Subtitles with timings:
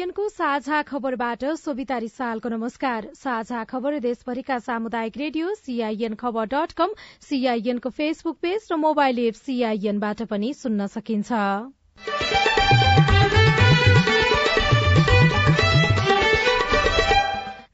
[0.00, 6.94] सीआईएनको साझा खबरबाट सोभिता रिसालको नमस्कार। साझा खबर देशभरिका सामुदायिक रेडियो सीआईएन खबर डट कम
[7.20, 11.28] सीआईएनको फेसबुक पेज र मोबाइल एप सीआईएनबाट पनि सुन्न सकिन्छ।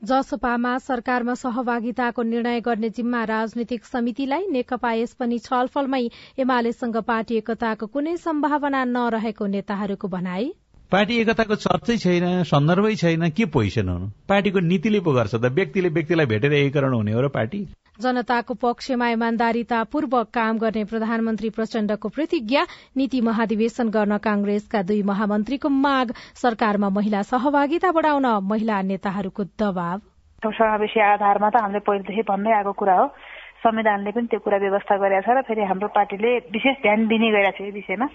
[0.03, 6.05] जसपामा सरकारमा सहभागिताको निर्णय गर्ने जिम्मा राजनीतिक समितिलाई नेकपा यस पनि छलफलमै
[6.39, 10.55] एमालेसँग पार्टी एकताको कुनै सम्भावना नरहेको नेताहरूको भनाई।
[10.93, 14.07] पार्टी एकताको चर्चै छैन सन्दर्भै छैन के पोजिसन हुनु?
[14.31, 17.59] पार्टीको नीतिले पो गर्छ त व्यक्तिले व्यक्तिलाई भेटेर एकीकरण हुने हो र पार्टी?
[17.99, 22.63] जनताको पक्षमा इमान्दारितापूर्वक काम गर्ने प्रधानमन्त्री प्रचण्डको प्रतिज्ञा
[22.97, 29.99] नीति महाधिवेशन गर्न कांग्रेसका दुई महामन्त्रीको माग सरकारमा महिला सहभागिता बढाउन महिला नेताहरूको दबाव।
[30.47, 33.07] समावेशी आधारमा त हामीले पहिलेदेखि भन्दै आएको कुरा हो।
[33.67, 37.59] संविधानले पनि त्यो कुरा व्यवस्था गरेका छ र फेरि हाम्रो पार्टीले विशेष ध्यान दिने गरेका
[37.59, 38.07] छ यो विषयमा।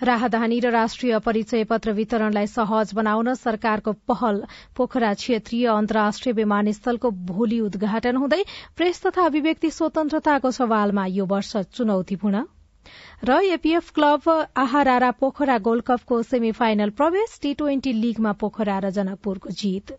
[0.00, 4.42] राहदानी र राष्ट्रिय परिचय पत्र वितरणलाई सहज बनाउन सरकारको पहल।
[4.76, 8.42] पोखरा क्षेत्रीय अन्तर्राष्ट्रिय विमानस्थलको भोलि उद्घाटन हुँदै
[8.76, 12.44] प्रेस तथा अभिव्यक्ति स्वतन्त्रताको सवालमा यो वर्ष चुनौतीपूर्ण।
[13.24, 18.90] र एपीएफ क्लब आहारा पोखरा गोल्ड कपको सेमी फाइनल प्रवेश टी ट्वेन्टी लीगमा पोखरा र
[18.90, 19.96] जनकपुरको जीत।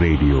[0.00, 0.40] रेडियो।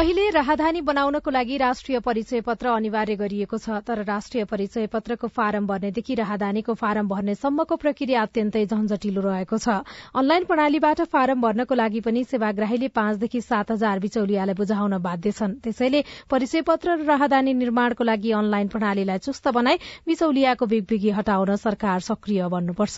[0.00, 5.66] अहिले राहदानी बनाउनको लागि राष्ट्रिय परिचय पत्र अनिवार्य गरिएको छ तर राष्ट्रिय परिचय पत्रको फारम
[5.66, 9.84] भर्नेदेखि राहदानीको फारम भर्नेसम्मको प्रक्रिया अत्यन्तै झन्झटिलो रहेको छ।
[10.16, 16.00] अनलाइन प्रणालीबाट फारम भर्नको लागि पनि सेवाग्राहीले पाँचदेखि सात हजार बिचौलियालाई बुझाउन बाध्य छन्। त्यसैले
[16.32, 19.76] परिचय पत्र र राहदानी निर्माणको लागि अनलाइन प्रणालीलाई चुस्त बनाई
[20.08, 22.96] बिचौलियाको बिगबिगी हटाउन सरकार सक्रिय बन्नुपर्छ।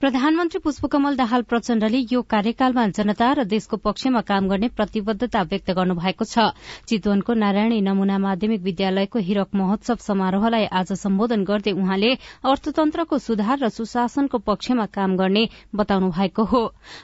[0.00, 5.94] प्रधानमन्त्री पुष्पकमल दाहाल प्रचण्डले यो कार्यकालमा जनता र देशको पक्षमा काम गर्ने प्रतिबद्धता व्यक्त गर्नु
[5.94, 6.56] भएको छ।
[6.88, 12.12] चितवनको नारायणी नमूना माध्यमिक विद्यालयको हिरक महोत्सव समारोहलाई आज सम्बोधन गर्दै उहाँले
[12.48, 15.44] अर्थतन्त्रको सुधार र सुशासनको पक्षमा काम गर्ने
[15.76, 16.62] बताउनु भएको हो।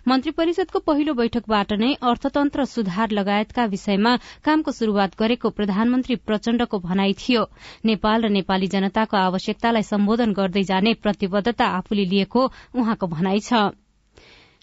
[0.09, 7.13] मन्त्री परिषदको पहिलो बैठकबाट नै अर्थतन्त्र सुधार लगायतका विषयमा कामको शुरूआत गरेको प्रधानमन्त्री प्रचण्डको भनाई
[7.13, 7.45] थियो।
[7.85, 12.49] नेपाल र नेपाली जनताको आवश्यकतालाई सम्बोधन गर्दै जाने प्रतिबद्धता आफूले लिएको
[12.87, 13.67] उहाँको भनाइ छ।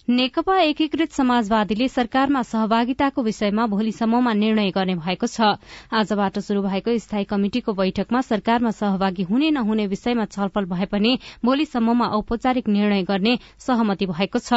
[0.07, 5.55] नेकपा एकीकृत समाजवादीले सरकारमा सहभागिताको विषयमा भोलिसम्ममा निर्णय गर्ने भएको छ।
[5.95, 12.07] आजबाट शुरू भएको स्थायी कमिटिको बैठकमा सरकारमा सहभागी हुने नहुने विषयमा छलफल भए पनि भोलिसम्ममा
[12.09, 14.53] औपचारिक निर्णय गर्ने सहमति भएको छ।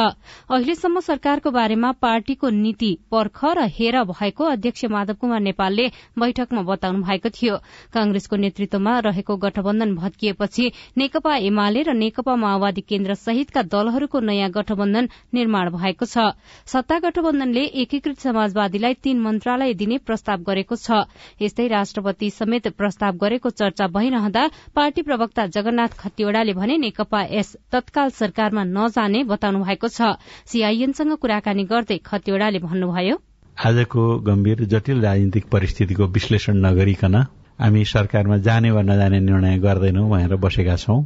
[0.51, 5.87] अहिलेसम्म सरकारको बारेमा पार्टीको नीति पर्ख र हेर भएको अध्यक्ष माधव कुमार नेपालले
[6.19, 7.55] बैठकमा बताउनु भएको थियो।
[7.95, 15.09] कांग्रेसको नेतृत्वमा रहेको गठबन्धन भत्किएपछि नेकपा एमाले र नेकपा माओवादी केन्द्र सहितका दलहरूको नयाँ गठबन्धन
[15.37, 16.25] निर्माण भएको छ।
[16.67, 21.05] सत्ता गठबन्धनले एकीकृत समाजवादीलाई तीन मन्त्रालय दिने प्रस्ताव गरेको छ।
[21.41, 24.43] यस्तै राष्ट्रपति समेत प्रस्ताव गरेको चर्चा भइरहँदा
[24.75, 30.15] पार्टी प्रवक्ता जगन्नाथ खतिवड़ाले भने नेकपा यस तत्काल सरकारमा नजाने बताउनु भएको छ।
[30.47, 33.15] सीआईएनसँग कुराकानी गर्दै खतिवड़ाले भन्नुभयो
[33.57, 37.15] आजको गम्भीर जटिल राजनीतिक परिस्थितिको विश्लेषण नगरिकन
[37.59, 40.99] हामी सरकारमा जाने वा नजाने निर्णय गर्दैनौ भनेर बसेका छौं।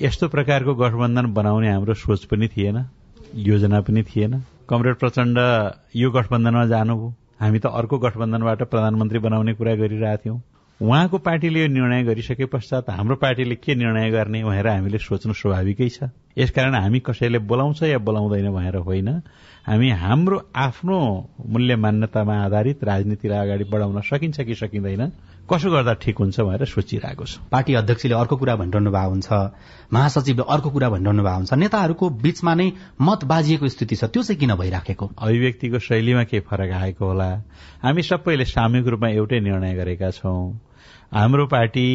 [0.00, 2.78] यस्तो प्रकारको गठबन्धन बनाउने हाम्रो सोच पनि थिएन।
[3.36, 5.38] योजना पनि थिएन। कमरेड प्रचण्ड
[5.96, 10.38] यो गठबन्धनमा जानुभयो। हामी त अर्को गठबन्धनबाट प्रधानमन्त्री बनाउने कुरा गरिरहेको थियौं।
[10.80, 15.88] उहाँको पार्टीले यो निर्णय गरिसके पश्चात हाम्रो पार्टीले के निर्णय गर्ने भनेर हामीले सोच्नु स्वाभाविकै
[15.88, 16.02] छ।
[16.38, 19.22] यसकारण हामी कसैले बोलाउँछ या बोलाउँदैन भनेर होइन।
[19.66, 20.98] हामी हाम्रो आफ्नो
[21.46, 25.12] मूल्य मान्यतामा आधारित राजनीतिलाई अगाडि बढाउन सकिन्छ कि सकिँदैन
[25.50, 29.30] कसो गर्दा ठिक हुन्छ भनेर सोचिरहेको छ। पार्टी अध्यक्षले अर्को कुरा भनिरहनु भएको हुन्छ
[29.94, 32.66] महासचिवले अर्को कुरा भनिरहनु भएको हुन्छ नेताहरूको बीचमा नै
[33.00, 35.10] मत बाजिएको स्थिति छ त्यो चाहिँ किन भइराखेको?
[35.18, 37.30] अभिव्यक्तिको शैलीमा के फरक आएको होला?
[37.86, 40.58] हामी सबैले सामूहिक रूपमा एउटै निर्णय गरेका छौं।
[41.14, 41.88] हाम्रो पार्टी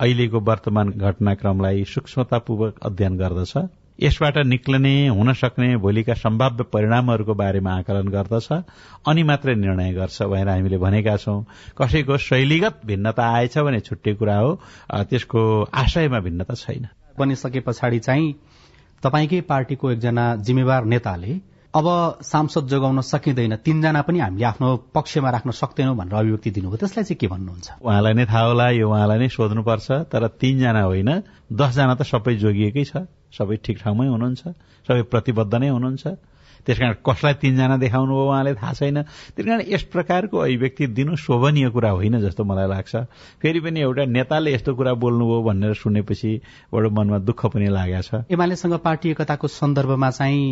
[0.00, 3.54] अहिलेको वर्तमान घटनाक्रमलाई सूक्ष्मतापूर्वक अध्ययन गर्दछ।
[3.98, 8.48] यसबाट निक्लने हुन सक्ने भोलिका सम्भाव्य परिणामहरूको बारेमा आकलन गर्दछ
[9.08, 11.42] अनि मात्रै निर्णय गर्छ भनेर हामीले भनेका छौं।
[11.78, 14.50] कसैको शैलीगत भिन्नता आएछ भने छुट्टै कुरा हो
[15.10, 15.40] त्यसको
[15.74, 16.86] आशयमा भिन्नता छैन।
[17.18, 18.32] बनिसके पछाडि चाहिँ
[19.02, 21.40] तपाईँकै पार्टीको एकजना जिम्मेवार नेताले
[21.74, 21.86] अब
[22.22, 27.18] सांसद जोगाउन सकिँदैन तीनजना पनि हामीले आफ्नो पक्षमा राख्न सक्दैनौँ भनेर अभिव्यक्ति दिनुभयो। त्यसलाई चाहिँ
[27.20, 27.68] के भन्नुहुन्छ?
[27.80, 31.10] उहाँलाई नै थाहा होला यो उहाँलाई नै सोध्नुपर्छ तर तीनजना होइन
[31.52, 34.42] दसजना त सबै जोगिएकै छ। सबै ठिक ठाउँमै हुनुहुन्छ
[34.88, 36.06] सबै प्रतिबद्ध नै हुनुहुन्छ
[36.66, 39.02] त्यसकारण कसलाई तीनजना देखाउनु हो उहाँले थाहा छैन।
[39.38, 42.96] त्यस कारण यस प्रकारको अभिव्यक्ति दिनु शोभनीय कुरा होइन जस्तो मलाई लाग्छ।
[43.38, 46.30] फेरि पनि एउटा नेताले यस्तो कुरा बोल्नुभयो भनेर सुनेपछि
[46.74, 50.42] बडो मनमा दुःख पनि लागेको छ। एमालेसँग पार्टी एकताको सन्दर्भमा चाहिँ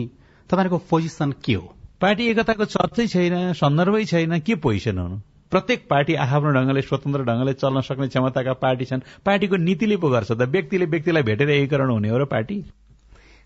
[0.47, 1.67] तपाईँहरूको पोजिसन के हो?
[2.01, 5.19] पार्टी एकताको चर्चै छैन सन्दर्भै छैन के पोजिसन हुनु?
[5.55, 10.31] प्रत्येक पार्टी आफ्नो ढंगले स्वतन्त्र ढंगले चल्न सक्ने क्षमताका पार्टी छन्। पार्टीको नीतिले पो गर्छ
[10.33, 12.57] त व्यक्तिले व्यक्तिलाई भेटेर एकीकरण हुने हो र पार्टी?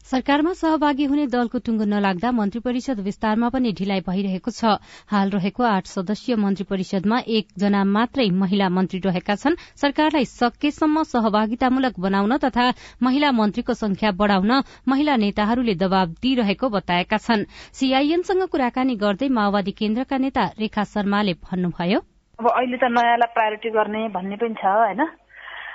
[0.06, 5.62] सरकारमा सहभागी हुने दलको टुङ्गो नलाग्दा मन्त्री परिषद विस्तारमा पनि ढिलाइ भइरहेको छ। हाल रहेको
[5.65, 12.67] आठ सदस्यीय मन्त्री परिषदमा एकजना मात्रै महिला मन्त्री रहेका छन्। सरकारलाई सकेसम्म सहभागितामूलक बनाउन तथा
[13.03, 14.53] महिला मन्त्रीको संख्या बढ़ाउन
[14.89, 17.45] महिला नेताहरूले दबाव दिइरहेको बताएका छन्।
[17.77, 22.00] सीआईएनसँग कुराकानी गर्दै माओवादी केन्द्रका नेता रेखा शर्माले भन्नुभयो।
[22.39, 25.03] अब अहिले त नयाँलाई प्रायोरिटी गर्ने भन्ने पनि छ होइन?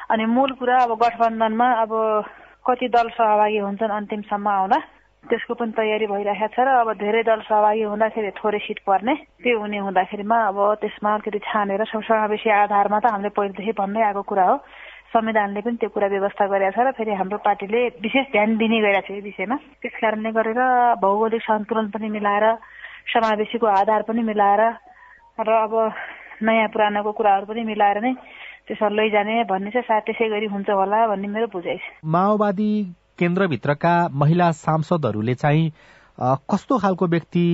[0.10, 1.92] अनि मूल कुरा अब गठबन्धनमा अब
[2.66, 4.80] कति दल सहभागी हुन्छन् अन्तिमसम्म आउँदा
[5.24, 9.14] त्यसको पनि तयारी भइरहेको छ र अब धेरै दल सहभागी हुँदाखेरि थोरै सिट पर्ने।
[9.44, 14.46] त्यो हुने हुँदाखेरिमा अब त्यसमा अलिकति छानेर समावेशी आधारमा त हामीले पहिलेदेखि भन्दै आएको कुरा
[14.48, 14.56] हो।
[15.12, 19.08] संविधानले पनि त्यो कुरा व्यवस्था गरेको छ र फेरि हाम्रो पार्टीले विशेष ध्यान दिने गरेको
[19.08, 20.60] छ यो विषयमा। त्यस कारणले गरेर
[21.04, 22.46] भौगोलिक सन्तुलन पनि मिलाएर
[23.12, 24.62] समावेशीको आधार पनि मिलाएर
[25.40, 25.74] र अब
[26.44, 28.14] नयाँ पुरानोको कुराहरू पनि मिलाएर नै
[28.68, 32.72] त्यसमा लैजाने भन्ने चाहिँ सायद त्यसै गरी हुन्छ होला भन्ने मेरो बुझाइ छ। माओवादी
[33.20, 35.72] केन्द्रभित्रका महिला सांसदहरूले चाहिँ
[36.52, 37.46] कस्तो खालको व्यक्ति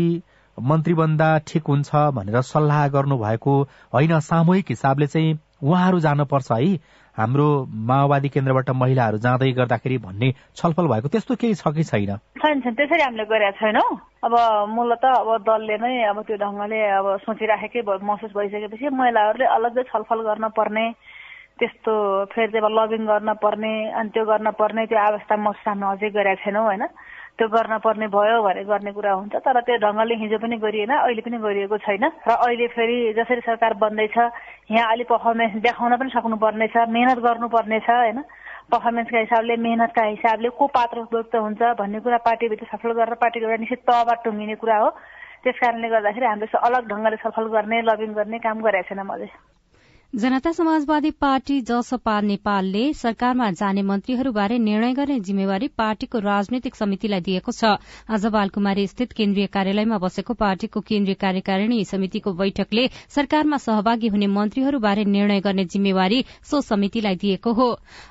[0.58, 3.54] मन्त्री बन्दा ठिक हुन्छ भनेर सल्लाह गर्नु भएको
[3.94, 6.78] होइन सामूहिक हिसाबले चाहिँ उहाँहरू जानुपर्छ है।
[7.20, 7.48] हाम्रो
[7.90, 12.16] माओवादी केन्द्रबाट महिलाहरू जाँदै गर्दाखेरि भन्ने छलफल भएको त्यस्तो केही छ कि छैन?
[12.40, 13.90] छैन छैन। त्यसरी हामीले गरेका छैनौँ।
[14.24, 14.34] अब
[14.70, 20.48] मूलत अब दलले नै अब त्यो ढङ्गले अब सोचिराखेकै महसुस भइसकेपछि महिलाहरूले अलग्गै छलफल गर्न
[20.56, 20.86] पर्ने
[21.60, 21.94] त्यस्तो
[22.32, 26.44] फेरि चाहिँ लबिङ गर्न पर्ने अनि त्यो गर्न पर्ने त्यो अवस्था महसुस हामी अझै गरेका
[26.44, 26.84] छैनौँ होइन?
[27.40, 31.22] त्यो गर्न पर्ने भयो भने गर्ने कुरा हुन्छ तर त्यो ढङ्गले हिजो पनि गरिएन अहिले
[31.24, 34.18] पनि गरिएको छैन। र अहिले फेरि जसरी सरकार बन्दैछ
[34.76, 38.20] यहाँ अलिक पर्फर्मेन्स देखाउन पनि सक्नुपर्ने छ मेहनत गर्नुपर्ने होइन?
[38.72, 43.62] पर्फर्मेन्सका हिसाबले मेहनतका हिसाबले को पात्र उपयुक्त हुन्छ भन्ने कुरा पार्टीभित्र छलफल गरेर पार्टीको एउटा
[43.64, 44.90] निश्चित तहबाट टुङ्गिने कुरा हो।
[45.44, 49.32] त्यस कारणले गर्दाखेरि हामीले अलग ढङ्गले छलफल गर्ने लबिङ गर्ने काम गरेका छैनौँ अझै
[50.14, 57.52] जनता समाजवादी पार्टी जसपा नेपालले सरकारमा जाने मन्त्रीहरूबारे निर्णय गर्ने जिम्मेवारी पार्टीको राजनैतिक समितिलाई दिएको
[57.52, 57.78] छ।
[58.10, 65.04] आज बालकुमारी स्थित केन्द्रीय कार्यालयमा बसेको पार्टीको केन्द्रीय कार्यकारिणी समितिको बैठकले सरकारमा सहभागी हुने मन्त्रीहरूबारे
[65.06, 67.70] निर्णय गर्ने जिम्मेवारी सो समितिलाई दिएको हो।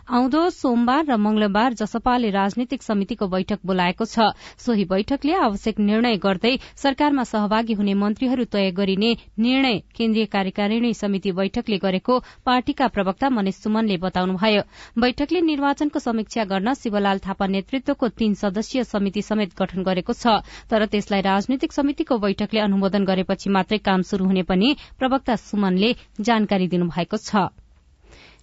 [0.08, 4.30] आउँदो सोमबार र मंगलबार जसपाले राजनैतिक समितिको बैठक बोलाएको छ।
[4.60, 11.32] सोही बैठकले आवश्यक निर्णय गर्दै सरकारमा सहभागी हुने मन्त्रीहरू तय गरिने निर्णय केन्द्रीय कार्यकारिणी समिति
[11.34, 14.62] बैठकले गरेको पार्टीका प्रवक्ता मनिष सुमनले बताउनुभयो।
[14.98, 20.40] बैठकले निर्वाचनको समीक्षा गर्न शिवलाल थापा नेतृत्वको तीन सदस्यीय समिति समेत गठन गरेको छ
[20.70, 26.68] तर त्यसलाई राजनीतिक समितिको बैठकले अनुमोदन गरेपछि मात्रै काम शुरू हुने पनि प्रवक्ता सुमनले जानकारी
[26.68, 27.48] दिनुभएको छ।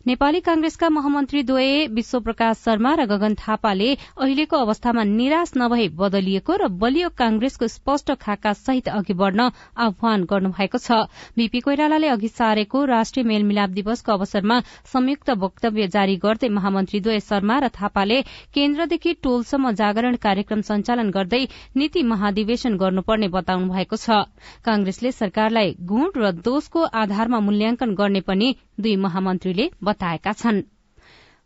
[0.05, 3.87] नेपाली कांग्रेसका महामन्त्री द्वय विश्वप्रकाश शर्मा र गगन थापाले
[4.21, 9.41] अहिलेको अवस्थामा निराश नभई बदलिएको र बलियो कांग्रेसको स्पष्ट खाका सहित अघि बढ़न
[9.75, 14.59] आह्वान गर्नुभएको छ। बीपी कोइरालाले अघि सारेको राष्ट्रिय मेलमिलाप दिवसको अवसरमा
[14.93, 18.21] संयुक्त वक्तव्य जारी गर्दै महामन्त्री द्वय शर्मा र थापाले
[18.53, 21.41] केन्द्रदेखि टोलसम्म जागरण कार्यक्रम सञ्चालन गर्दै
[21.75, 24.21] नीति महाधिवेशन गर्नुपर्ने बताउनु भएको छ।
[24.61, 30.61] कांग्रेसले सरकारलाई गुण र दोषको आधारमा मूल्याङ्कन गर्ने पनि दुई महामन्त्रीले बताएका छन्।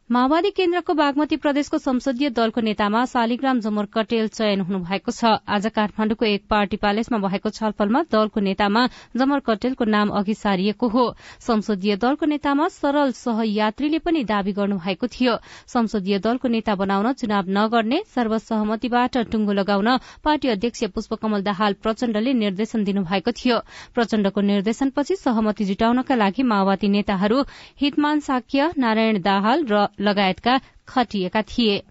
[0.10, 6.26] माओवादी केन्द्रको बागमती प्रदेशको संसदीय दलको नेतामा शालिग्राम जमर कटेल चयन हुनुभएको छ। आज काठमाण्डुको
[6.26, 8.86] एक पार्टी प्यालेसमा भएको छलफलमा दलको नेतामा
[9.16, 11.04] जमर कटेलको नाम अघि सारिएको हो।
[11.40, 15.36] संसदीय दलको नेतामा सरल सहयात्रीले पनि दावी गर्नुभएको थियो।
[15.70, 19.90] संसदीय दलको नेता बनाउन चुनाव नगर्ने सर्वसहमतिबाट टुङ्गो लगाउन
[20.26, 23.62] पार्टी अध्यक्ष पुष्पकमल दाहाल प्रचण्डले निर्देशन दिनुभएको थियो।
[23.94, 27.46] प्रचण्डको निर्देशनपछि सहमति जुटाउनका लागि माओवादी नेताहरू
[27.78, 31.82] हितमान साक्य नारायण दाहाल र लगायतका खटिएका थिए।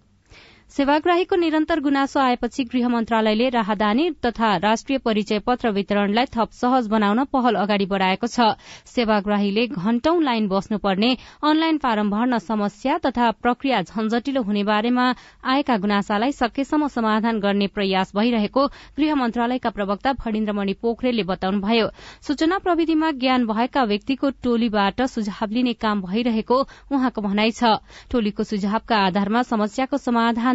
[0.70, 7.24] सेवाग्राहीको निरन्तर गुनासो आएपछि गृह मन्त्रालयले राहदानी तथा राष्ट्रिय परिचय पत्र वितरणलाई थप सहज बनाउन
[7.32, 8.52] पहल अगाडि बढ़ाएको छ।
[8.86, 11.10] सेवाग्राहीले घण्टौं लाइन बस्नुपर्ने
[11.42, 15.06] अनलाइन फारम भर्न समस्या तथा प्रक्रिया झन्झटिलो हुने बारेमा
[15.44, 18.66] आएका गुनासालाई सकेसम्म समाधान गर्ने प्रयास भइरहेको
[19.00, 21.88] गृह मन्त्रालयका प्रवक्ता फणिन्द्रमणि पोखरेलले बताउनुभयो।
[22.28, 26.60] सूचना प्रविधिमा ज्ञान भएका व्यक्तिको टोलीबाट सुझाव लिने काम भइरहेको
[26.92, 27.74] उहाँको भनाइ छ।
[28.12, 29.96] टोलीको सुझावका आधारमा समस्याको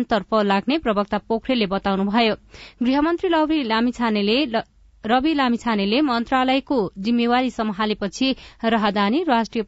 [0.04, 2.36] समाधानतर्फ लाग्ने प्रवक्ता पोखरेलले बताउनुभयो।
[2.84, 4.38] गृहमन्त्री लवरी लामिछानेले
[5.06, 8.28] रवि लामिछानेले मन्त्रालयको जिम्मेवारी सम्हालेपछि
[8.74, 9.64] राहदानी राष्ट्रिय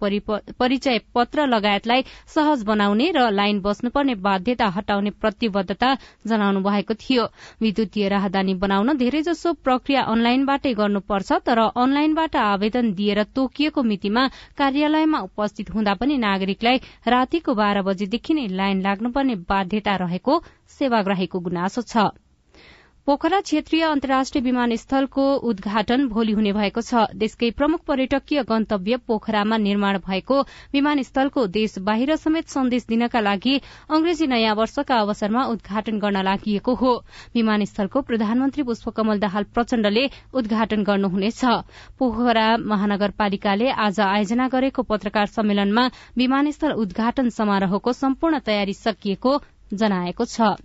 [0.60, 2.04] परिचय पत्र लगायतलाई
[2.36, 5.94] सहज बनाउने र लाइन बस्नुपर्ने बाध्यता हटाउने प्रतिबद्धता
[6.28, 7.26] जनाउनु भएको थियो।
[7.62, 14.28] विद्युतीय राहदानी बनाउन धेरैजसो प्रक्रिया अनलाइनबाटै गर्नुपर्छ तर अनलाइनबाट आवेदन दिएर तोकिएको मितिमा
[14.58, 16.78] कार्यालयमा उपस्थित हुँदा पनि नागरिकलाई
[17.08, 20.44] रातिको बाह्र बजेदेखि नै लाइन लाग्नुपर्ने बाध्यता रहेको
[20.80, 22.12] सेवाग्राहीको गुनासो छ।
[23.08, 29.98] पोखरा क्षेत्रीय अन्तर्राष्ट्रिय विमानस्थलको उद्घाटन भोलि हुने भएको छ। देशकै प्रमुख पर्यटकीय गन्तव्य पोखरामा निर्माण
[30.08, 30.40] भएको
[30.74, 33.56] विमानस्थलको देश बाहिर समेत सन्देश दिनका लागि
[33.90, 36.94] अंग्रेजी नयाँ वर्षका अवसरमा उद्घाटन गर्न लागि हो।
[37.36, 41.46] विमानस्थलको प्रधानमन्त्री पुष्पकमल दाहाल प्रचण्डले उद्घाटन गर्नुहुनेछ।
[42.00, 49.42] पोखरा महानगरपालिकाले आज आयोजना गरेको पत्रकार सम्मेलनमा विमानस्थल उद्घाटन समारोहको सम्पूर्ण तयारी सकिएको
[49.74, 50.56] जनाएको छ।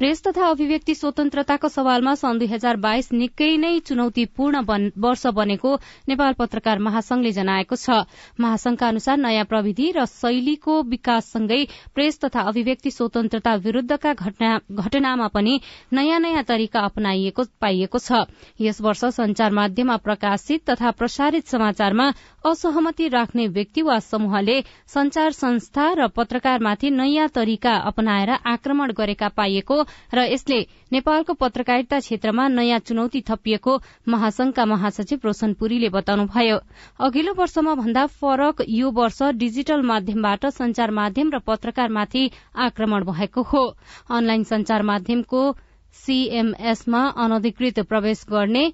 [0.00, 4.60] प्रेस तथा अभिव्यक्ति स्वतन्त्रताको सवालमा सन् दुई हजार बाइस निकै नै चुनौतीपूर्ण
[4.96, 5.72] वर्ष बनेको
[6.08, 7.98] नेपाल पत्रकार महासंघले जनाएको छ।
[8.40, 11.60] महासंघका अनुसार नयाँ प्रविधि र शैलीको विकाससँगै
[11.92, 15.60] प्रेस तथा अभिव्यक्ति स्वतन्त्रता विरूद्धका घटनामा पनि
[15.92, 18.24] नयाँ नयाँ तरिका अपनाइएको पाइएको छ।
[18.60, 22.08] यस वर्ष संचार माध्यममा प्रकाशित तथा प्रसारित समाचारमा
[22.44, 29.82] असहमति राख्ने व्यक्ति वा समूहले संचार संस्था र पत्रकारमाथि नयाँ तरिका अपनाएर आक्रमण गरेका पाइएको
[30.14, 30.60] र यसले
[30.92, 33.78] नेपालको पत्रकारिता क्षेत्रमा नयाँ चुनौती थपिएको
[34.08, 36.58] महासंघका महासचिव रोशन पुरीले बताउनुभयो।
[37.00, 43.64] अघिल्लो वर्षमा भन्दा फरक यो वर्ष डिजिटल माध्यमबाट संचार माध्यम र पत्रकारमाथि आक्रमण भएको हो।
[44.10, 45.50] अनलाइन संचार माध्यमको
[45.94, 48.70] सीएमएसमा अनधिकृत प्रवेश गर्ने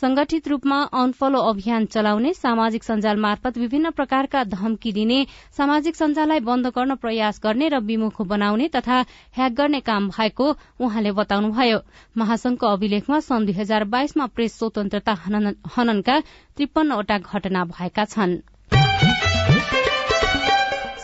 [0.00, 5.18] संगठित रूपमा अनफलो अभियान चलाउने सामाजिक सञ्जाल मार्फत विभिन्न प्रकारका धम्की दिने
[5.56, 9.00] सामाजिक सञ्जाललाई बन्द गर्न प्रयास गर्ने र विमुख बनाउने तथा
[9.36, 10.46] ह्याक गर्ने काम भएको
[10.80, 11.78] उहाँले बताउनुभयो।
[12.16, 15.14] महासंघको अभिलेखमा सन् दुई हजार बाइसमा प्रेस स्वतन्त्रता
[15.76, 18.36] हननका त्रिपन्नवटा घटना भएका छन्।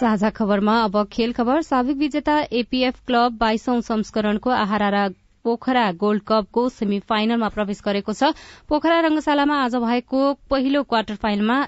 [0.01, 5.09] साझा खबरमा अब खेल खबर। साविक विजेता एपीएफ क्लब बाइसौं संस्करणको आहारा
[5.45, 8.35] पोखरा गोल्ड कपको सेमी फाइनलमा प्रवेश गरेको छ।
[8.69, 10.21] पोखरा रंगशालामा आज भएको
[10.51, 11.65] पहिलो क्वार्टर फाइनलमा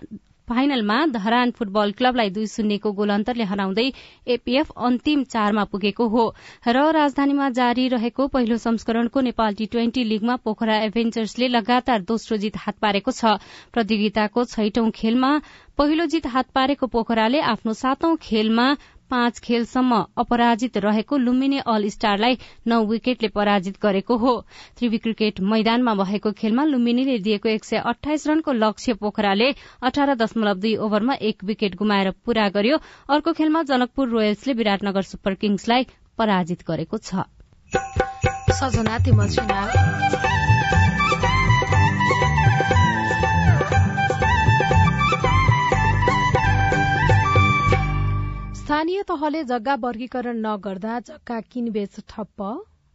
[0.48, 3.84] फाइनलमा धरान फुटबल क्लबलाई दुई शून्यको गोल अन्तरले हराउँदै
[4.26, 6.24] एपीएफ अन्तिम चारमा पुगेको हो।
[6.66, 12.56] र राजधानीमा जारी रहेको पहिलो संस्करणको नेपाल टी ट्वेन्टी लीगमा पोखरा एभेन्जर्सले लगातार दोस्रो जित
[12.58, 13.38] हात पारेको छ।
[13.72, 15.30] प्रतियोगिताको छैटौं खेलमा
[15.78, 18.66] पहिलो जित हात पारेको पोखराले आफ्नो सातौं खेलमा
[19.10, 24.32] पाँच खेलसम्म अपराजित रहेको लुम्बिनी अल स्टारलाई नौ विकेटले पराजित गरेको हो।
[24.78, 29.48] त्रिवी क्रिकेट मैदानमा भएको खेलमा लुम्बिनीले दिएको एक सय अठाइस रनको लक्ष्य पोखराले
[29.82, 32.76] अठार दशमलव दुई ओभरमा एक विकेट गुमाएर पूरा गर्यो।
[33.10, 35.86] अर्को खेलमा जनकपुर रोयल्सले विराटनगर सुपर किङ्सलाई
[36.18, 37.26] पराजित गरेको छ।
[48.62, 52.40] स्थानीय तहले जग्गा वर्गीकरण नगर्दा जग्गा किनबेच ठप्प?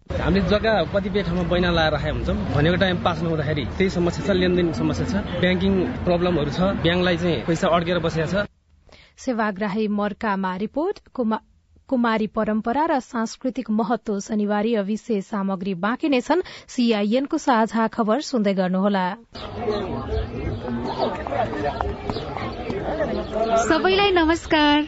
[0.10, 4.30] हामीले जग्गा कतिपय ठाउँमा बैना लाएर राखेका हुन्छौँ। भनेको टाइम पास नहुँदाखेरि त्यही समस्या छ
[4.40, 5.74] लेनदेन समस्या छ ब्याङ्किङ
[6.08, 8.48] प्रब्लमहरू छ ब्याङ्कलाई चाहिँ पैसा अड्केर बसेको छ।
[9.20, 10.96] सेवाग्राही मर्कामा रिपोर्ट
[11.92, 18.54] कुमारी परम्परा र सांस्कृतिक महत्व शनिबार विशेष सामग्री बाँकी नै छन्। सीआईएनको साझा खबर सुन्दै
[18.56, 19.06] गर्नुहोला।
[23.68, 24.88] सबैलाई नमस्कार।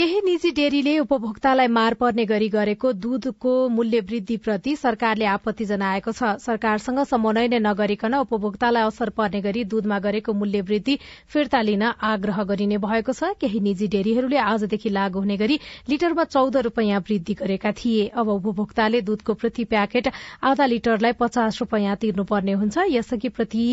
[0.00, 6.30] केही निजी डेरीले उपभोक्तालाई मार पर्ने गरी गरेको दूधको मूल्य वृद्धिप्रति सरकारले आपत्ति जनाएको छ।
[6.40, 10.96] सरकारसँग समन्वय नै नगरिकन उपभोक्तालाई असर पर्ने गरी दूधमा गरेको मूल्य वृद्धि
[11.28, 16.56] फिर्ता लिन आग्रह गरिने भएको छ। केही निजी डेरीहरूले आजदेखि लागू हुने गरी लिटरमा चौध
[16.68, 20.08] रूपियाँ वृद्धि गरेका थिए। अब उपभोक्ताले दूधको प्रति प्याकेट
[20.44, 23.68] आधा लिटरलाई पचास रूपियाँ तिर्नुपर्ने हुन्छ। यसअघि प्रति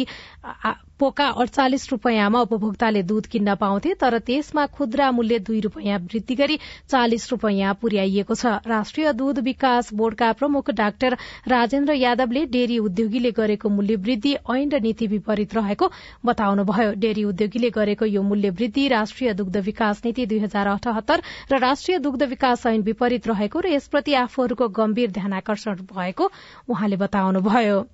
[0.99, 6.57] पोका अडचालिस रूपियाँमा उपभोक्ताले दूध किन्न पाउँथे तर त्यसमा खुद्रा मूल्य दुई रूपियाँ वृद्धि गरी
[6.89, 13.69] चालिस रूपियाँ पुर्याइएको छ। राष्ट्रिय दूध विकास बोर्डका प्रमुख डाक्टर राजेन्द्र यादवले डेरी उद्योगीले गरेको
[13.69, 15.91] मूल्य वृद्धि ऐन र नीति विपरीत रहेको
[16.25, 21.59] बताउनुभयो। डेरी उद्योगीले गरेको यो मूल्य वृद्धि राष्ट्रिय दुग्ध विकास नीति दुई हजार अठहत्तर र
[21.59, 26.31] राष्ट्रिय दुग्ध विकास ऐन विपरीत रहेको र यसप्रति आफूहरूको गम्भीर ध्यानकर्षण भएको
[26.69, 27.85] उहाँले बताउनुभयो।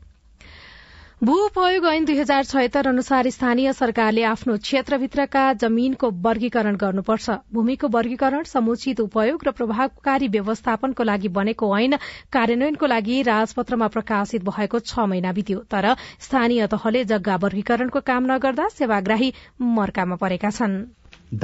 [1.24, 7.88] भू उपयोग ऐन दुई हजार छयत्तर अनुसार स्थानीय सरकारले आफ्नो क्षेत्रभित्रका जमीनको वर्गीकरण गर्नुपर्छ। भूमिको
[7.88, 11.96] वर्गीकरण समुचित उपयोग र प्रभावकारी व्यवस्थापनको लागि बनेको ऐन
[12.34, 15.88] कार्यान्वयनको लागि राजपत्रमा प्रकाशित भएको छ महिना बित्यो। तर
[16.20, 19.34] स्थानीय तहले जग्गा वर्गीकरणको काम नगर्दा सेवाग्राही
[19.78, 20.76] मर्कामा परेका छन्।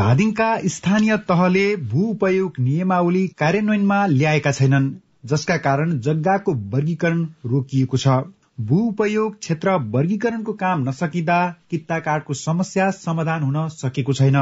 [0.02, 4.92] धादिङका स्थानीय तहले भू उपयोग नियमावली कार्यान्वयनमा ल्याएका छैनन्
[5.26, 8.20] जसका कारण जग्गाको वर्गीकरण रोकिएको छ।
[8.60, 11.36] भू उपयोग क्षेत्र वर्गीकरणको काम नसकिँदा
[11.72, 14.38] कित्ता कार्डको समस्या समाधान हुन सकेको छैन।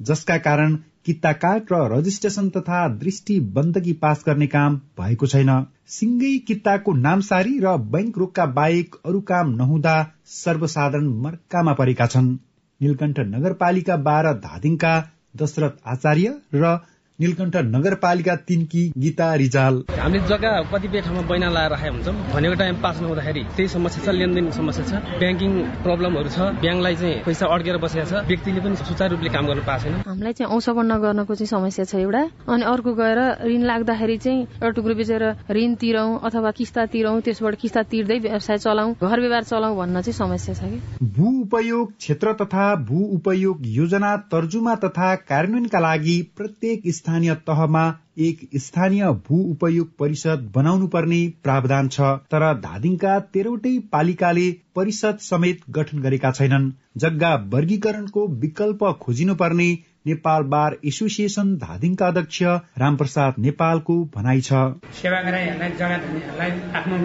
[0.00, 0.74] जसका कारण
[1.04, 5.50] कित्ता कार्ड र रजिस्ट्रेशन तथा दृष्टि बन्दगी पास गर्ने काम भएको छैन।
[5.88, 9.96] सिंगै कित्ताको नामसारी र बैंक रोगका बाहेक अरू काम नहुँदा
[10.34, 12.34] सर्वसाधारण मर्कामा परेका छन्।
[12.80, 14.94] नीलकण्ठ नगरपालिका बाह्र धादिङका
[15.36, 16.78] दशरथ आचार्य र
[17.20, 22.74] नीलकण्ठ नगरपालिका तिनकी गीता रिजाल। हामीले जग्गा कतिपय ठाउँमा बैना लाएर राखेका हुन्छौँ भनेको टाइम
[22.82, 25.52] पास नहुँदाखेरि त्यही समस्या छ लेनदेन समस्या छ ब्याङ्किङ
[25.84, 29.84] प्रब्लमहरू छ ब्याङ्कलाई चाहिँ पैसा अड्केर बसेको छ व्यक्तिले पनि सुचारू रूपले काम गर्न पाएको
[29.84, 34.42] छैन। हामीलाई चाहिँ औसपन्न गर्नको चाहिँ समस्या छ एउटा। अनि अर्को गएर ऋण लाग्दाखेरि चाहिँ
[34.42, 35.24] एउटा टुक्रो बेचेर
[35.56, 40.16] ऋण तिरौँ अथवा किस्ता तिरौँ त्यसबाट किस्ता तिर्दै व्यवसाय चलाउँ घर व्यवहार चलाउँ भन्न चाहिँ
[40.20, 40.78] समस्या छ कि?
[41.16, 47.82] भू उपयोग क्षेत्र तथा भू उपयोग योजना तर्जुमा तथा कार्यान्वयनका लागि प्रत्येक स्थानीय तहमा
[48.18, 55.60] एक स्थानीय भू उपयोग परिषद बनाउनु पर्ने प्रावधान छ तर धादिङका तेह्रवटै पालिकाले परिषद समेत
[55.76, 56.64] गठन गरेका छैनन्।
[56.96, 59.68] जग्गा वर्गीकरणको विकल्प खोजिनुपर्ने
[60.06, 62.42] नेपाल बार एसोसिएसन धादिङका अध्यक्ष
[62.78, 64.64] रामप्रसाद नेपालको भनाइ छ।
[64.98, 67.00] सेवाग्राहीहरूलाई जग्गा धनीहरूलाई आफ्नो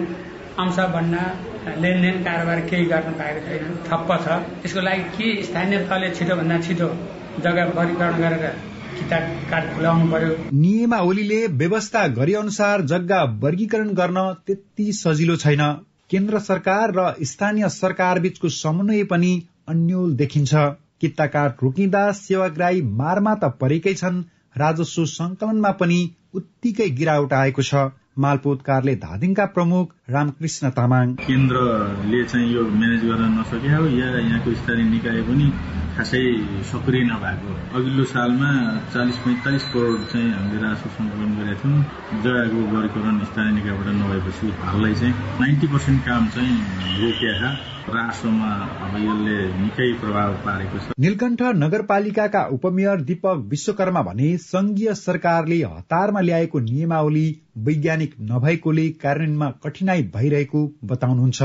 [0.64, 1.22] अंश भन्न
[1.78, 6.92] लेनदेन कारोबार केही गर्न पाएको छैन ठप्प छ। यसको लागि के स्थानीय तहले छिटोभन्दा छिटो
[7.40, 8.70] जग्गा वर्गीकरण गरेर
[10.52, 15.62] नियमावलीले व्यवस्था गरे अनुसार जग्गा वर्गीकरण गर्न त्यति सजिलो छैन।
[16.10, 20.54] केन्द्र सरकार र स्थानीय सरकार बीचको समन्वय पनि अन्यल देखिन्छ।
[21.00, 24.22] कित्ता काट रोकिँदा सेवाग्राही मारमा त परेकै छन्।
[24.56, 27.74] राजस्व संकलनमा पनि उत्तिकै गिरावट आएको छ।
[28.18, 34.54] मालपोत कारले धादिङका प्रमुख रामकृष्ण तामाङ। केन्द्रले चाहिँ यो म्यानेज गर्न नसके हो। या यहाँको
[34.58, 35.46] स्थानीय निकाय पनि
[35.94, 36.22] खासै
[36.66, 38.50] सक्रिय नभएको अघिल्लो सालमा
[38.92, 41.78] चालिस पैँतालिस करोड चाहिँ हामीले राजस्व सङ्कलन गरेका थियौँ।
[42.24, 46.56] जग्गाको वर्गीकरण स्थानीय निकायबाट नभएपछि हाललाई चाहिँ नाइन्टी पर्सेन्ट काम चाहिँ
[47.02, 47.50] रोकिएका
[47.82, 48.50] रासोमा
[48.84, 56.20] अब यसले निकै प्रभाव पारेको छ। नीलकण्ठ नगरपालिकाका उपमेयर दीपक विश्वकर्मा भने संघीय सरकारले हतारमा
[56.20, 57.26] ल्याएको नियमावली
[57.58, 61.40] वैज्ञानिक नभएकोले कार्यान्वयनमा कठिनाई कठिनाई भइरहेको बताउनुहुन्छ।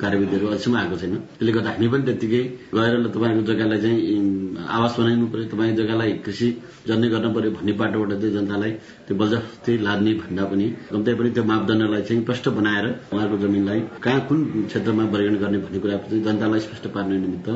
[0.00, 4.00] कार्यविधिहरू अहिलेसम्म आएको छैन। त्यसले गर्दा हामी पनि त्यत्तिकै गएर तपाईँको जग्गालाई चाहिँ
[4.56, 6.48] आवास बनाइनु पर्यो तपाईँको जग्गालाई कृषि
[6.88, 8.72] जन्ने गर्न पर्यो भन्ने बाटोबाट चाहिँ जनतालाई
[9.06, 14.20] त्यो बलजफ्ती लाद्ने भन्दा पनि कम्ती पनि त्यो मापदण्डलाई चाहिँ स्पष्ट बनाएर उहाँहरूको जमिनलाई कहाँ
[14.28, 14.38] कुन
[14.72, 17.48] क्षेत्रमा वर्गीकरण गर्ने भन्ने कुरा जनतालाई स्पष्ट पार्ने निमित्त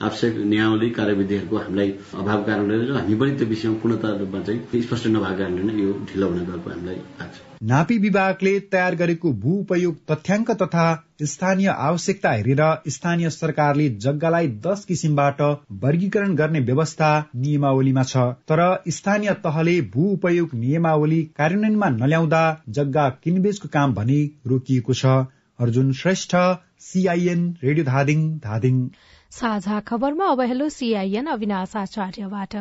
[0.00, 5.38] आवश्यक नियावली कार्यविधिहरूको हामीलाई अभाव कारणले हामी पनि त्यो विषयमा पूर्णतः रूपमा चाहिँ स्पष्ट नभएको
[5.38, 10.50] कारणले नै यो ढिलो हुन गएको हामीलाई लाग्छ। नापी विभागले तयार गरेको भू उपयोग तथ्याङ्क
[10.62, 10.86] तथा
[11.22, 15.42] स्थानीय आवश्यकता हेरेर स्थानीय सरकारले जग्गालाई दस किसिमबाट
[15.84, 23.68] वर्गीकरण गर्ने व्यवस्था नियमावलीमा छ। तर स्थानीय तहले भू उपयोग नियमावली कार्यान्वयनमा नल्याउँदा जग्गा किनबेचको
[23.72, 25.16] काम भने रोकिएको छ।
[25.58, 26.36] Arjun Shrestha
[26.82, 28.86] CIN radio Dhading Dhading.
[29.32, 32.56] साझा खबरमा अब हेलो सीआईएन अविनाश आचार्यबाट।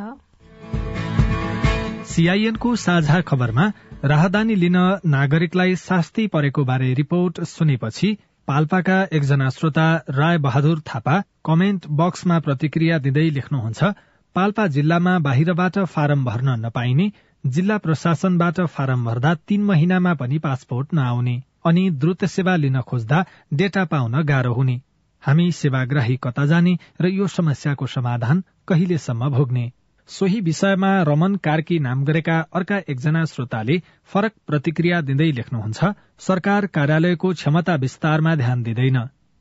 [2.11, 3.65] सीआईएनको साझा खबरमा
[4.03, 8.07] राहदानी लिन नागरिकलाई शास्ति परेको बारे रिपोर्ट सुनेपछि
[8.47, 13.91] पाल्पाका एकजना श्रोता राय बहादुर थापा कमेन्ट बक्समा प्रतिक्रिया दिँदै लेख्नुहुन्छ
[14.35, 17.11] पाल्पा जिल्लामा बाहिरबाट फारम भर्न नपाइने
[17.45, 21.35] जिल्ला प्रशासनबाट फारम भर्दा तीन महिनामा पनि पासपोर्ट नआउने
[21.65, 24.81] अनि द्रुत सेवा लिन खोज्दा डेटा पाउन गाह्रो हुने।
[25.23, 29.71] हामी सेवाग्राही कता जाने र यो समस्याको समाधान कहिलेसम्म भोग्ने?
[30.11, 33.75] सोही विषयमा रमन कार्की नाम गरेका अर्का एकजना श्रोताले
[34.13, 38.97] फरक प्रतिक्रिया दिँदै लेख्नुहुन्छ सरकार कार्यालयको क्षमता विस्तारमा ध्यान दिँदैन।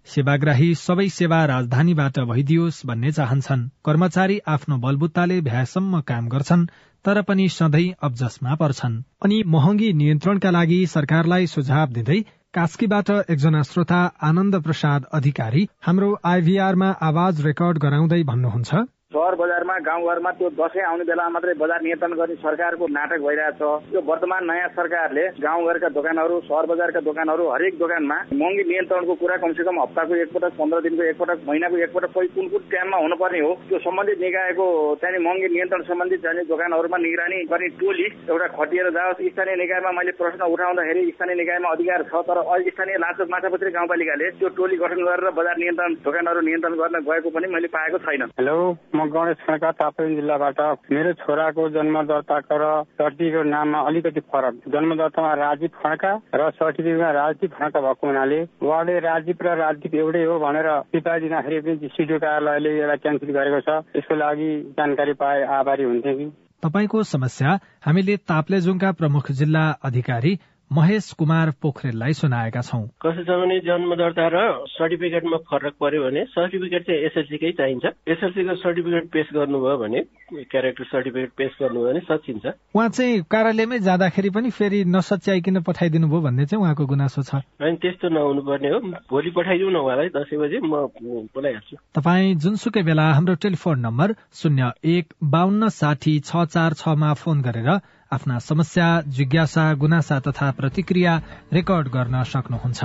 [0.06, 6.66] सेवाग्राही सबै सेवा राजधानीबाट भइदियोस् भन्ने चाहन्छन्। कर्मचारी आफ्नो बलबुत्ताले भ्यासम्म काम गर्छन्
[7.04, 12.20] तर पनि सधैँ अब्जसमा पर्छन्। अनि महँगी नियन्त्रणका लागि सरकारलाई सुझाव दिँदै
[12.54, 20.30] कास्कीबाट एकजना श्रोता आनन्द प्रसाद अधिकारी हाम्रो आइभीआरमा आवाज रेकर्ड गराउँदै भन्नुहुन्छ सहर बजारमा गाउँघरमा
[20.38, 25.24] त्यो दसैँ आउने बेलामा मात्रै बजार नियन्त्रण गर्ने सरकारको नाटक भइरहेछ यो वर्तमान नयाँ सरकारले
[25.42, 30.80] गाउँघरका दोकानहरू सहर बजारका दोकानहरू हरेक दोकानमा महँगी नियन्त्रणको कुरा कमसे कम हप्ताको एकपटक पन्ध्र
[30.86, 34.66] दिनको एकपटक महिनाको एकपटक कोही कुन कुन टाइममा हुनुपर्ने हो त्यो सम्बन्धित निकायको
[35.02, 40.14] चाहिँ महँगी नियन्त्रण सम्बन्धित चाहिँ दोकानहरूमा निगरानी गर्ने टोली एउटा खटिएर जाओस्। स्थानीय निकायमा मैले
[40.22, 45.34] प्रश्न उठाउँदाखेरि स्थानीय निकायमा अधिकार छ तर स्थानीय लाचोक माछापत्री गाउँपालिकाले त्यो टोली गठन गरेर
[45.42, 48.56] बजार नियन्त्रण दोकानहरू नियन्त्रण गर्न गएको पनि मैले पाएको छैन। हेलो
[49.00, 50.60] म गणेश खड्का तापलेजुङ जिल्लाबाट
[50.92, 52.66] मेरो छोराको जन्म दर्ताको र
[53.00, 58.98] सर्टिफिकेट नाममा अलिकति फरक। जन्म दर्तामा राजीव खड्का र सर्टिफिकेटमा राजदीप खड्का भएको हुनाले उहाँले
[59.00, 63.80] राजीव र राजदीप एउटै हो भनेर फिर्ता दिँदाखेरि पनि सिडिओ कार्यालयले यसलाई क्यान्सल गरेको छ।
[63.96, 66.30] यसको लागि जानकारी पाए आभारी हुन्थे कि।
[66.62, 70.32] तपाईँको समस्या हामीले ताप्लेजुङका प्रमुख जिल्ला अधिकारी
[70.70, 74.38] महेश कुमार पोखरेललाई सुनाएका छौं। कसै छ भने जन्म दर्ता र
[74.70, 80.00] सर्टिफिकेटमा फरक पर्यो भने सर्टिफिकेट चाहिँ एसएलसीकै चाहिन्छ। एसएलसीको सर्टिफिकेट पेश गर्नुभयो भने
[80.46, 86.20] क्यारेक्टर सर्टिफिकेट पेश गर्नुभयो भने सचिन्छ उहाँ चाहिँ कार्यालयमै जाँदाखेरि पनि फेरि नसच्याइकन पठाइदिनु भयो
[86.20, 88.78] भन्ने चाहिँ उहाँको गुनासो छ। होइन त्यस्तो नहुनु पर्ने हो।
[89.10, 90.86] भोलि पठाइदिउँ न उहाँलाई दसैँ बजे म
[91.34, 97.42] बोलाइहाल्छु। तपाईँ जुनसुकै बेला हाम्रो टेलिफोन नम्बर शून्य एक बान्न साठी छ चार छमा फोन
[97.42, 97.70] गरेर
[98.12, 101.16] आफ्ना समस्या जिज्ञासा गुनासा तथा प्रतिक्रिया
[101.52, 102.80] रेकर्ड गर्न सक्नुहुन्छ।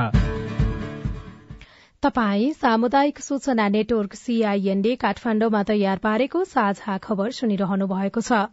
[2.03, 8.45] तपाई सामुदायिक सूचना नेटवर्क सीआईएनले काठमाण्डुमा तयार पारेको साझा खबर सुनिरहनु भएको छ।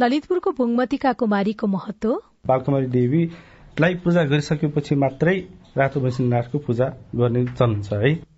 [0.00, 2.14] ललितपुरको भुङमतीका कुमारीको महत्व
[2.46, 5.36] बालकुमारी देवीलाई पूजा गरिसकेपछि मात्रै
[5.76, 8.29] रातो भैँसीनाथको पूजा गर्ने चलन छ है।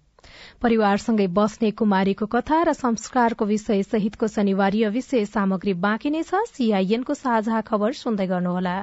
[0.63, 7.15] परिवारसँगै बस्ने कुमारीको कथा र संस्कारको विषय सहितको शनिवारीय विशेष सामग्री बाँकी नै छ। सीआईएनको
[7.15, 8.75] साझा खबर सुन्दै गर्नुहोला।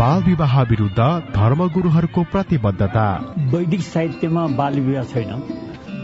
[0.00, 1.00] बाल विवाह विरूद्ध
[1.36, 3.04] धर्मगुरूहरूको प्रतिबद्धता।
[3.52, 5.30] वैदिक साहित्यमा बाल विवाह छैन।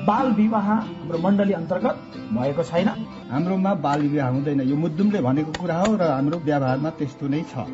[0.07, 1.97] बाल विवाह हाम्रो मण्डली अन्तर्गत
[2.37, 2.89] भएको छैन।
[3.33, 7.65] हाम्रोमा बाल विवाह हुँदैन। यो मुद्दुमले भनेको कुरा हो र हाम्रो व्यवहारमा त्यस्तो नै छ।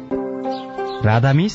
[1.04, 1.54] राधामिस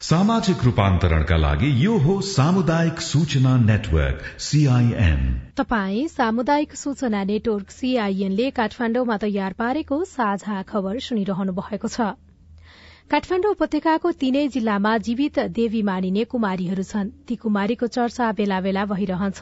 [0.00, 5.22] सामाजिक रूपान्तरणका लागि यो हो सामुदायिक सूचना नेटवर्क सीआईएन
[5.58, 12.12] तपाई सामुदायिक सूचना नेटवर्क सीआईएनले काठमाण्डुमा तयार पारेको साझा खबर सुनिरहनु भएको छ।
[13.10, 19.40] काठमाण्डु उपत्यकाको तीनै जिल्लामा जीवित देवी मानिने कुमारीहरू छन्। ती कुमारीको चर्चा बेला बेला भइरहन्छ।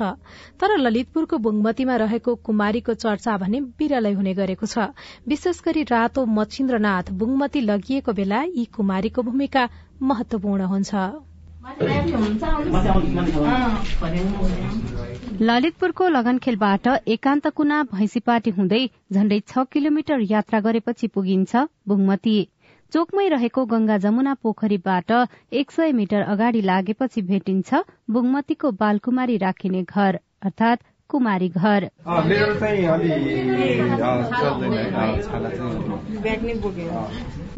[0.60, 4.92] तर ललितपुरको बुङमतीमा रहेको कुमारीको चर्चा भने विरलै हुने गरेको छ।
[5.28, 9.64] विशेष गरी रातो मच्छिन्द्रनाथ बुङमती लगिएको बेला यी कुमारीको भूमिका
[10.02, 10.94] महत्वपूर्ण हुन्छ।
[15.40, 22.36] ललितपुरको लगनखेलबाट एकान्तकुना भैँसीपाटी हुँदै झण्डै छ किलोमिटर यात्रा गरेपछि पुगिन्छ बुङमती।
[22.92, 25.10] चोकमै रहेको गंगा जमुना पोखरीबाट
[25.52, 31.88] एक सय मिटर अगाडि लागेपछि भेटिन्छ बुङमतीको बालकुमारी राखिने घर अर्थात कुमारी घर।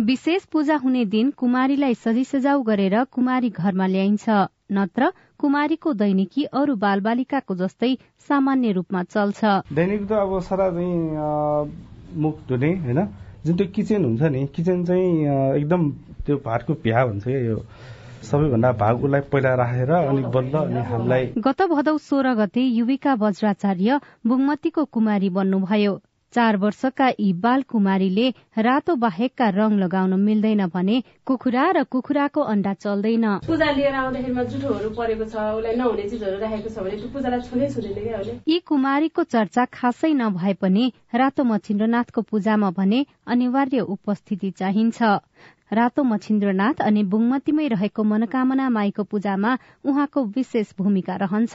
[0.01, 4.27] विशेष पूजा हुने दिन कुमारीलाई सजी सजाउ गरेर कुमारी घरमा ल्याइन्छ
[4.73, 7.93] नत्र कुमारीको दैनिकी अरू बालबालिकाको जस्तै
[8.29, 9.41] सामान्य रूपमा चल्छ।
[9.73, 10.67] दैनिक त अब सारा
[12.17, 13.01] मुख धुने होइन?
[13.47, 15.11] जुन त्यो किचन हुन्छ नि किचन चाहिँ
[15.63, 15.83] एकदम
[16.27, 17.59] त्यो भातको भ्या हुन्छ यो।
[18.23, 24.85] सबैभन्दा भागलाई पहिला राखेर अनि बल्ल अनि हामीलाई गत भदौ सोह्र गते युविका वज्राचार्य बुङमतीको
[24.85, 25.95] कुमारी बन्नुभयो।
[26.35, 32.73] चार वर्षका यी बाल कुमारीले रातो बाहेकका रंग लगाउन मिल्दैन भने कुखुरा र कुखुराको अण्डा
[32.75, 37.41] चल्दैन। पूजा लिएर आउँदाखेरिमा जुठोहरू परेको छ उसलाई नहुने चिजहरू राखेको छ भने त्यो पूजालाई
[37.49, 44.51] छुनै छुँदैन क्या यी कुमारीको चर्चा खासै नभए पनि रातो मच्छिन्द्रनाथको पूजामा भने अनिवार्य उपस्थिति
[44.61, 45.01] चाहिन्छ।
[45.73, 49.51] रातो मच्छिन्द्रनाथ अनि बुङमतीमै रहेको मनोकामना माईको पूजामा
[49.85, 51.55] उहाँको विशेष भूमिका रहन्छ।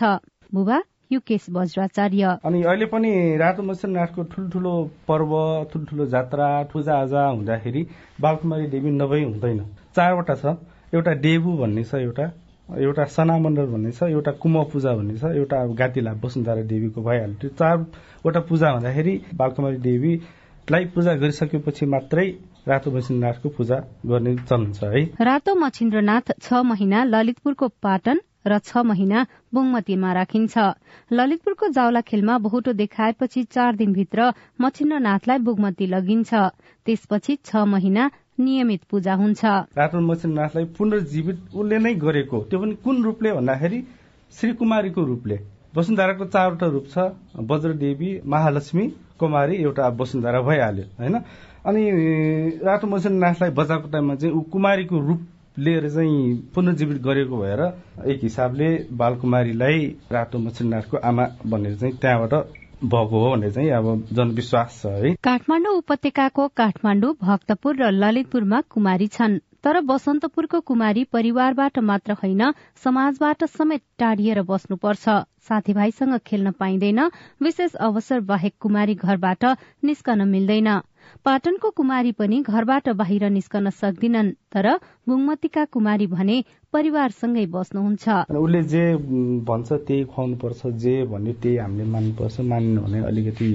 [0.54, 0.78] बुबा
[1.12, 4.74] युकेश वज्राचार्य। अनि अहिले पनि रातो मच्छरनाथको ठुल्ठुलो
[5.08, 5.32] पर्व
[5.72, 7.82] ठुल्ठुलो जात्रा पूजा आजा हुँदाखेरि
[8.22, 9.60] बालकुमारी देवी नभई हुँदैन।
[9.96, 10.46] चारवटा छ।
[10.94, 12.32] एउटा डेबु भन्ने छ एउटा
[12.80, 17.36] एउटा सना मण्डल भन्ने छ एउटा कुम पूजा भन्ने छ एउटा गातिला वसुन्धरा देवीको भइहाल्यो।
[17.42, 19.78] त्यो चारवटा पूजा हुँदाखेरि बालकुमारी
[20.72, 22.28] देवीलाई पूजा गरिसकेपछि मात्रै
[22.64, 28.80] रातो मच्छिन्द्रनाथको पूजा गर्ने चलन छ है। रातो मच्छिन्द्रनाथ छ महिना ललितपुरको पाटन र छ
[28.88, 30.56] महिना बुङमतीमा राखिन्छ।
[31.12, 34.32] ललितपुरको जावला खेलमा बहुटो देखाएपछि चार दिनभित्र
[34.64, 36.32] मच्छिन्द्रनाथलाई बुगमती लगिन्छ।
[36.88, 39.44] त्यसपछि छ महिना नियमित पूजा हुन्छ।
[39.76, 43.80] रातो मच्छिन्द्रनाथलाई पुनर्जीवित उसले नै गरेको त्यो पनि कुन रूपले भन्दाखेरि
[44.34, 45.38] श्री कुमारीको रूपले।
[45.76, 47.12] वसुन्धराको चारवटा रूप छ
[47.50, 48.86] वज्रदेवी महालक्ष्मी
[49.22, 51.16] कुमारी एउटा वसुन्धरा भइहाल्यो होइन?
[51.66, 51.84] अनि
[52.66, 55.22] रातो मच्छिन्द्रनाथलाई बचाएको टाइममा चाहिँ ऊ कुमारीको रूप
[55.60, 57.62] लिएर चाहिँ पुनर्जीवित गरेको भएर
[58.12, 59.80] एक हिसाबले बालकुमारीलाई
[60.12, 62.34] रातो मच्छिनाथको आमा भनेर चाहिँ त्यहाँबाट
[62.84, 69.08] भएको हो भन्ने चाहिँ अब जनविश्वास छ है। काठमाडौँ उपत्यकाको काठमाडौँ भक्तपुर र ललितपुरमा कुमारी
[69.08, 72.42] छन्। तर बसन्तपुरको कुमारी परिवारबाट मात्र होइन
[72.84, 75.06] समाजबाट समेत टाढिएर बस्नुपर्छ।
[75.42, 77.00] साथीभाइसँग खेल्न पाइँदैन
[77.42, 79.46] विशेष अवसर बाहेक कुमारी घरबाट
[79.84, 80.70] निस्कन मिल्दैन।
[81.26, 84.68] पाटनको कुमारी पनि घरबाट बाहिर निस्कन सक्दिनन् तर
[85.10, 86.38] बुङमतीका कुमारी भने
[86.74, 88.84] परिवारसँगै बस्नुहुन्छ। उसले जे
[89.46, 93.48] भन्छ त्यही खुवाउनु पर्छ जे भन्यो त्यही हामीले मान्नुपर्छ। मान्नु भने अलिकति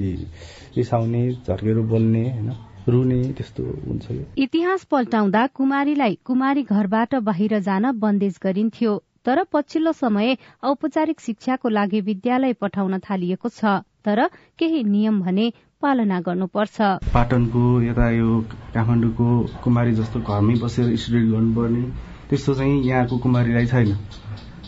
[0.76, 2.50] रिसाउने झर्केर बोल्ने होइन।
[2.88, 8.92] रुने त्यस्तो हुन्छ इतिहास पल्टाउँदा कुमारीलाई कुमारी घरबाट बाहिर जान बन्देज गरिन्थ्यो
[9.26, 14.26] तर पछिल्लो समय औपचारिक शिक्षाको लागि विद्यालय पठाउन थालिएको छ तर
[14.58, 15.46] केही नियम भने
[15.82, 16.76] पालना गर्नुपर्छ।
[17.14, 18.28] पाटनको यता यो
[18.74, 19.26] काठमाडौँको
[19.64, 21.82] कुमारी जस्तो घरमै बसेर स्टडी गर्नुपर्ने
[22.30, 23.90] त्यस्तो चाहिँ यहाँको कुमारीलाई छैन।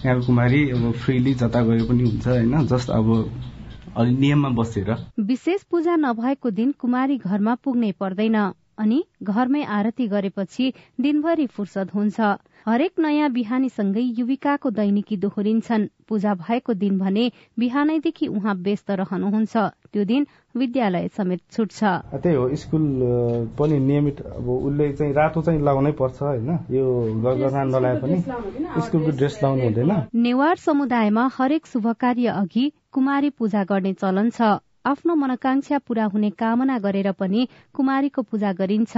[0.04, 2.66] यहाँको कुमारी अब फ्रीली जता गए पनि हुन्छ होइन?
[2.66, 3.06] जस्ट अब
[3.98, 4.94] अलि नियममा बसेर।
[5.26, 8.38] विशेष पूजा नभएको दिन कुमारी घरमा पुग्नै पर्दैन
[8.78, 12.20] अनि घरमै आरती गरेपछि दिनभरि फुर्सद हुन्छ।
[12.66, 17.24] हरेक नयाँ बिहानीसँगै युविकाको दैनिकी दोहोरिन्छन्। पूजा भएको दिन भने
[17.58, 19.56] बिहानैदेखि उहाँ व्यस्त रहनुहुन्छ।
[19.92, 21.78] त्यो दिन विद्यालय समेत छुट्छ।
[22.22, 22.84] त्यही हो स्कुल
[23.58, 26.50] पनि नियमित अब उसले चाहिँ रातो चाहिँ लगाउनै पर्छ होइन?
[26.70, 26.84] यो
[27.24, 28.16] गरगहना नलाए पनि।
[28.78, 34.58] स्कुलको ड्रेस लाउनु हुँदैन। नेवार समुदायमा हरेक शुभ कार्य अघि कुमारी पूजा गर्ने चलन छ।
[34.86, 38.94] आफ्नो मनोकांक्षा पूरा हुने कामना गरेर पनि कुमारीको पूजा गरिन्छ।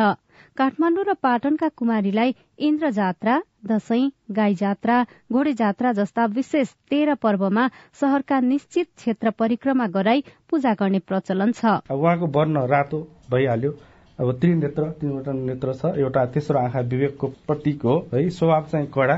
[0.56, 3.34] काठमाडौँ र पाटनका कुमारीलाई इन्द्र जात्रा
[3.68, 4.96] दशैं गाई जात्रा
[5.28, 7.64] घोडे जात्रा जस्ता विशेष तेह्र पर्वमा
[8.00, 13.72] शहरका निश्चित क्षेत्र परिक्रमा गराई पूजा गर्ने प्रचलन छ। उहाँको वर्ण रातो भइहाल्यो।
[14.18, 19.16] अब त्रिनेत्र तिनवटा नेत्र छ। एउटा तेस्रो आँखा विवेकको प्रतीक हो। है स्वभाव चाहिँ कडा।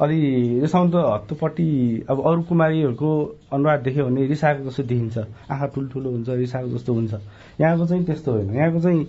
[0.00, 0.20] अलि
[0.60, 1.68] रिसाउँदो हत्तुपट्टि
[2.10, 3.10] अब अरू कुमारीहरूको
[3.52, 5.18] अनुहार देख्यो भने रिसाएको जस्तो देखिन्छ।
[5.50, 7.14] आँखा ठुल्ठुलो हुन्छ रिसाएको जस्तो हुन्छ।
[7.60, 9.06] यहाँको चाहिँ त्यस्तो होइन। यहाँको चाहिँ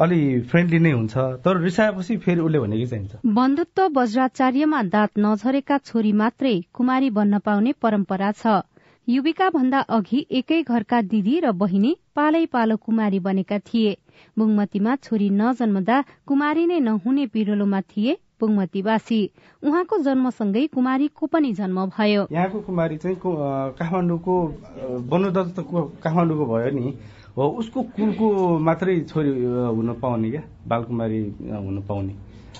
[0.00, 6.12] अलि फ्रेन्डली नै हुन्छ। तर रिसाएपछि फेरि उसले भनेकै चाहिन्छ। बन्धुत्व वज्राचार्यमा दाँत नझरेका छोरी
[6.12, 8.62] मात्रै कुमारी बन्न पाउने परम्परा छ।
[9.08, 13.96] युविका भन्दा अघि एकै घरका दिदी र बहिनी पालै पालो कुमारी बनेका थिए।
[14.38, 19.20] बुङमतीमा छोरी नजन्मदा कुमारी नै नहुने पिरोलोमा थिए। बुङमतीवासी
[19.62, 24.34] उहाँको जन्मसँगै कुमारीको पनि जन्म भयो। यहाँको कुमारी चाहिँ काठमाडौँको
[25.10, 25.58] बनोदत्त
[26.02, 26.86] काठमाडौँको भयो नि।
[27.36, 28.26] हो उसको कुलको
[28.58, 29.30] मात्रै छोरी
[29.74, 30.42] हुन पाउने क्या?
[30.68, 31.20] बालकुमारी
[31.50, 32.14] हुन पाउने।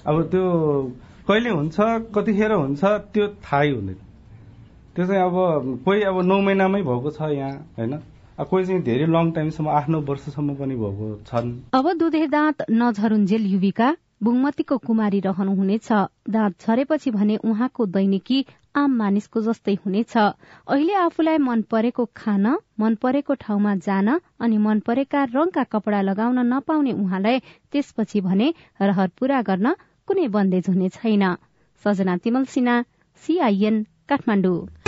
[0.06, 0.44] अब त्यो
[1.28, 1.76] कहिले हुन्छ
[2.14, 2.84] कतिखेर हुन्छ
[3.14, 3.98] त्यो थाहै हुँदैन।
[4.94, 5.36] त्यो चाहिँ अब
[5.84, 7.94] कोही अब नौ महिनामै भएको छ यहाँ होइन?
[8.34, 13.46] कोही चाहिँ धेरै लङ टाइमसम्म आठ नौ वर्षसम्म पनि भएको छन्। अब दुधे दाँत नझरुन्जेल
[13.46, 13.88] युविका।
[14.24, 15.88] बुङमतीको कुमारी रहनुहुनेछ।
[16.34, 18.38] दाँत झरेपछि भने उहाँको दैनिकी
[18.76, 22.46] आम मानिसको जस्तै हुनेछ। अहिले आफूलाई मन परेको खान
[22.80, 24.08] मन परेको ठाउँमा जान
[24.40, 27.38] अनि मन परेका रंगका कपड़ा लगाउन नपाउने उहाँलाई
[27.72, 29.74] त्यसपछि भने रहर पूरा गर्न
[30.08, 31.24] कुनै बन्देज हुने छैन।
[31.84, 32.44] सजना तिमल
[33.22, 33.76] सीआईएन
[34.08, 34.83] काठमाडौँ।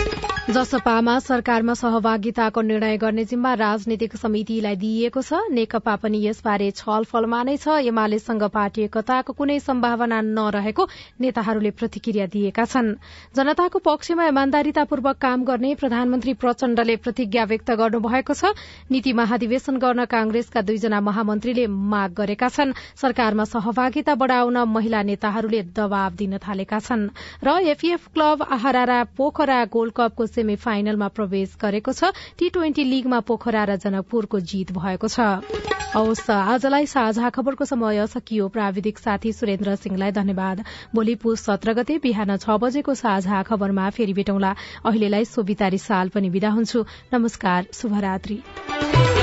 [0.47, 7.55] जसपामा सरकारमा सहभागिताको निर्णय गर्ने जिम्मा राजनीतिक समितिलाई दिइएको छ। नेकपा पनि यसबारे छलफलमा नै
[7.57, 10.87] छ। एमालेसँग पार्टी एकताको कुनै सम्भावना नरहेको
[11.19, 12.95] नेताहरूले प्रतिक्रिया दिएका छन्।
[13.35, 18.55] जनताको पक्षमा इमान्दारितापूर्वक काम गर्ने प्रधानमन्त्री प्रचण्डले प्रतिज्ञा व्यक्त गर्नुभएको छ।
[18.87, 26.15] नीति महाधिवेशन गर्न कांग्रेसका दुईजना महामन्त्रीले माग गरेका छन्। सरकारमा सहभागिता बढ़ाउन महिला नेताहरूले दबाव
[26.15, 27.11] दिन थालेका छन्।
[27.43, 33.19] र एफईएफ क्लब आहारा पोखरा गोल्ड कपको सेमी फाइनलमा प्रवेश गरेको छ। टी ट्वेन्टी लीगमा
[33.25, 35.33] पोखरा र जनकपुरको जीत भएको छ।
[35.87, 41.97] हवस् आजलाई साझा खबरको समय सकियो। प्राविधिक साथी सुरेन्द्र सिंहलाई धन्यवाद। भोलि पुस सत्र गते
[42.03, 49.16] बिहान छ बजेको साझा खबरमा फेरि भेटौँला। अहिलेलाई सोभितारी साल पनि विदा हुन्छु। नमस्कार शुभरात्री।